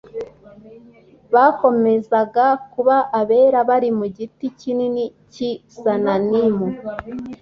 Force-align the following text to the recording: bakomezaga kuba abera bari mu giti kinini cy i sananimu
bakomezaga 1.33 2.45
kuba 2.73 2.95
abera 3.19 3.59
bari 3.69 3.89
mu 3.97 4.05
giti 4.17 4.45
kinini 4.59 5.03
cy 5.33 5.37
i 5.49 5.51
sananimu 5.79 6.67